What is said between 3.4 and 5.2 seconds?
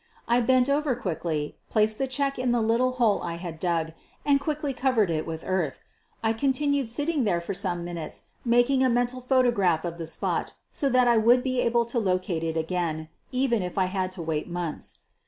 dug, and quickly cov ered